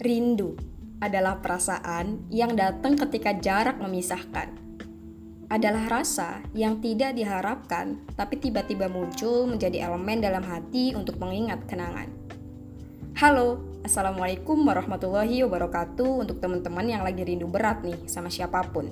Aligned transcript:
Rindu 0.00 0.56
adalah 1.04 1.44
perasaan 1.44 2.24
yang 2.32 2.56
datang 2.56 2.96
ketika 2.96 3.36
jarak 3.36 3.76
memisahkan. 3.76 4.48
Adalah 5.52 5.92
rasa 5.92 6.40
yang 6.56 6.80
tidak 6.80 7.20
diharapkan, 7.20 8.00
tapi 8.16 8.40
tiba-tiba 8.40 8.88
muncul 8.88 9.44
menjadi 9.44 9.84
elemen 9.84 10.24
dalam 10.24 10.40
hati 10.40 10.96
untuk 10.96 11.20
mengingat 11.20 11.68
kenangan. 11.68 12.08
Halo, 13.20 13.60
Assalamualaikum 13.84 14.64
warahmatullahi 14.64 15.44
wabarakatuh 15.44 16.24
untuk 16.24 16.40
teman-teman 16.40 16.88
yang 16.88 17.04
lagi 17.04 17.20
rindu 17.20 17.44
berat 17.44 17.84
nih 17.84 18.00
sama 18.08 18.32
siapa 18.32 18.72
pun. 18.72 18.88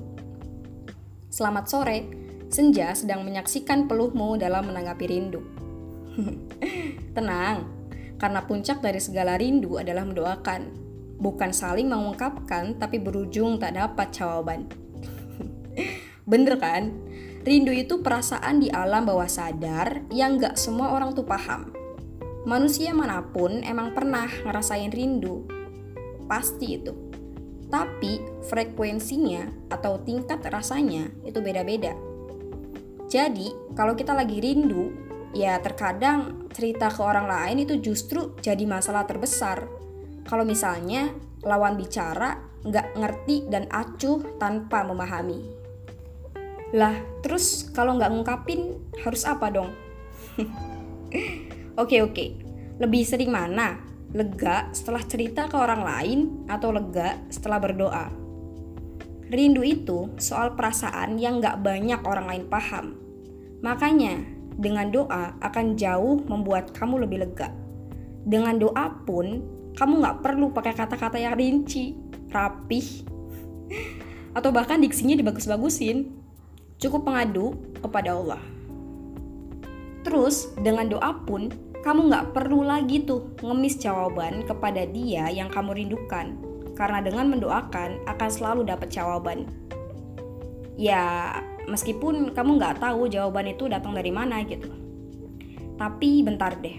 Selamat 1.32 1.72
sore, 1.72 2.04
Senja 2.52 2.92
sedang 2.92 3.24
menyaksikan 3.24 3.88
peluhmu 3.88 4.36
dalam 4.36 4.68
menanggapi 4.68 5.04
rindu. 5.08 5.40
Tenang, 7.16 7.64
karena 8.20 8.44
puncak 8.44 8.84
dari 8.84 9.00
segala 9.00 9.40
rindu 9.40 9.80
adalah 9.80 10.04
mendoakan 10.04 10.87
bukan 11.18 11.50
saling 11.50 11.90
mengungkapkan 11.90 12.78
tapi 12.78 13.02
berujung 13.02 13.58
tak 13.58 13.74
dapat 13.74 14.08
jawaban. 14.14 14.70
Bener 16.30 16.56
kan? 16.56 16.94
Rindu 17.42 17.70
itu 17.74 18.02
perasaan 18.02 18.62
di 18.62 18.68
alam 18.70 19.06
bawah 19.06 19.30
sadar 19.30 20.04
yang 20.12 20.38
gak 20.38 20.58
semua 20.58 20.94
orang 20.94 21.14
tuh 21.14 21.26
paham. 21.26 21.70
Manusia 22.46 22.94
mana 22.94 23.20
pun 23.20 23.60
emang 23.66 23.92
pernah 23.92 24.26
ngerasain 24.26 24.90
rindu. 24.94 25.44
Pasti 26.30 26.80
itu. 26.80 26.94
Tapi 27.68 28.44
frekuensinya 28.48 29.68
atau 29.68 30.00
tingkat 30.00 30.40
rasanya 30.48 31.12
itu 31.24 31.40
beda-beda. 31.44 31.92
Jadi, 33.08 33.52
kalau 33.72 33.96
kita 33.96 34.12
lagi 34.12 34.40
rindu, 34.40 34.92
ya 35.32 35.60
terkadang 35.60 36.48
cerita 36.52 36.88
ke 36.88 37.00
orang 37.00 37.28
lain 37.28 37.64
itu 37.64 37.80
justru 37.80 38.36
jadi 38.40 38.64
masalah 38.64 39.04
terbesar 39.04 39.68
kalau 40.28 40.44
misalnya 40.44 41.08
lawan 41.40 41.80
bicara 41.80 42.36
nggak 42.68 43.00
ngerti 43.00 43.48
dan 43.48 43.64
acuh 43.72 44.20
tanpa 44.36 44.84
memahami. 44.84 45.40
Lah, 46.76 47.00
terus 47.24 47.72
kalau 47.72 47.96
nggak 47.96 48.12
ngungkapin 48.12 48.76
harus 49.00 49.24
apa 49.24 49.48
dong? 49.48 49.72
oke 51.80 51.96
oke, 52.04 52.24
lebih 52.76 53.02
sering 53.08 53.32
mana? 53.32 53.80
Lega 54.12 54.68
setelah 54.72 55.04
cerita 55.04 55.48
ke 55.48 55.56
orang 55.56 55.80
lain 55.84 56.18
atau 56.44 56.72
lega 56.76 57.16
setelah 57.32 57.56
berdoa? 57.56 58.12
Rindu 59.28 59.60
itu 59.64 60.12
soal 60.16 60.56
perasaan 60.56 61.20
yang 61.20 61.40
nggak 61.40 61.60
banyak 61.60 62.00
orang 62.04 62.26
lain 62.28 62.44
paham. 62.48 62.96
Makanya, 63.60 64.24
dengan 64.56 64.88
doa 64.88 65.36
akan 65.40 65.76
jauh 65.76 66.24
membuat 66.24 66.72
kamu 66.72 67.04
lebih 67.04 67.24
lega. 67.24 67.52
Dengan 68.24 68.56
doa 68.56 68.92
pun 69.04 69.57
kamu 69.78 70.02
nggak 70.02 70.18
perlu 70.26 70.50
pakai 70.50 70.74
kata-kata 70.74 71.22
yang 71.22 71.38
rinci, 71.38 71.94
rapih, 72.34 73.06
atau 74.34 74.50
bahkan 74.50 74.82
diksinya 74.82 75.14
dibagus-bagusin. 75.14 76.18
Cukup 76.78 77.06
mengadu 77.06 77.54
kepada 77.78 78.14
Allah. 78.14 78.42
Terus 80.02 80.50
dengan 80.58 80.86
doa 80.86 81.10
pun 81.26 81.50
kamu 81.82 82.10
nggak 82.10 82.26
perlu 82.34 82.62
lagi 82.66 83.02
tuh 83.02 83.34
ngemis 83.42 83.78
jawaban 83.82 84.46
kepada 84.46 84.86
dia 84.86 85.30
yang 85.30 85.50
kamu 85.50 85.74
rindukan. 85.78 86.38
Karena 86.78 87.02
dengan 87.02 87.26
mendoakan 87.30 88.06
akan 88.06 88.28
selalu 88.30 88.62
dapat 88.62 88.94
jawaban. 88.94 89.50
Ya, 90.78 91.34
meskipun 91.66 92.30
kamu 92.34 92.62
nggak 92.62 92.78
tahu 92.78 93.10
jawaban 93.10 93.50
itu 93.50 93.66
datang 93.66 93.98
dari 93.98 94.14
mana 94.14 94.46
gitu. 94.46 94.70
Tapi 95.74 96.22
bentar 96.22 96.54
deh, 96.62 96.78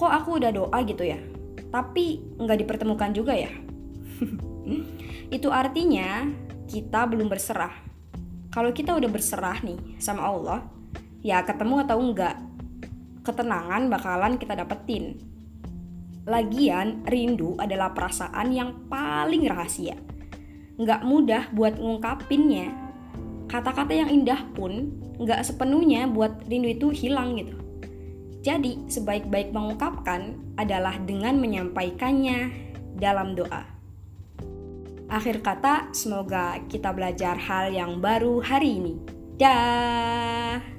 kok 0.00 0.08
aku 0.08 0.40
udah 0.40 0.48
doa 0.48 0.78
gitu 0.88 1.04
ya? 1.04 1.20
Tapi 1.68 2.40
nggak 2.40 2.64
dipertemukan 2.64 3.12
juga 3.12 3.36
ya? 3.36 3.52
Itu 5.36 5.52
artinya 5.52 6.24
kita 6.64 7.04
belum 7.04 7.28
berserah. 7.28 7.76
Kalau 8.48 8.72
kita 8.72 8.96
udah 8.96 9.10
berserah 9.12 9.60
nih 9.60 10.00
sama 10.00 10.24
Allah 10.24 10.64
ya 11.20 11.44
ketemu 11.44 11.84
atau 11.84 12.00
enggak 12.00 12.40
ketenangan 13.28 13.92
bakalan 13.92 14.40
kita 14.40 14.56
dapetin. 14.56 15.20
Lagian 16.24 17.04
rindu 17.04 17.60
adalah 17.60 17.92
perasaan 17.92 18.56
yang 18.56 18.88
paling 18.88 19.44
rahasia. 19.52 20.00
Nggak 20.80 21.04
mudah 21.04 21.52
buat 21.52 21.76
ngungkapinnya. 21.76 22.72
Kata-kata 23.52 23.92
yang 23.92 24.08
indah 24.08 24.48
pun 24.56 24.96
nggak 25.20 25.44
sepenuhnya 25.44 26.08
buat 26.08 26.48
rindu 26.48 26.72
itu 26.72 26.88
hilang 26.88 27.36
gitu 27.36 27.69
jadi, 28.40 28.80
sebaik-baik 28.88 29.52
mengungkapkan 29.52 30.40
adalah 30.56 30.96
dengan 31.04 31.36
menyampaikannya 31.36 32.72
dalam 32.96 33.36
doa. 33.36 33.68
Akhir 35.12 35.44
kata, 35.44 35.92
semoga 35.92 36.56
kita 36.70 36.94
belajar 36.96 37.36
hal 37.36 37.68
yang 37.74 38.00
baru 38.00 38.40
hari 38.40 38.80
ini. 38.80 38.94
Dah. 39.36 40.69